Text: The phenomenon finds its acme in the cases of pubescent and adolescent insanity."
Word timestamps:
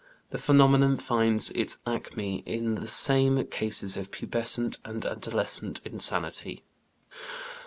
The 0.31 0.39
phenomenon 0.39 0.97
finds 0.97 1.51
its 1.51 1.79
acme 1.85 2.41
in 2.47 2.73
the 2.73 3.47
cases 3.51 3.97
of 3.97 4.09
pubescent 4.09 4.79
and 4.83 5.05
adolescent 5.05 5.79
insanity." 5.85 6.63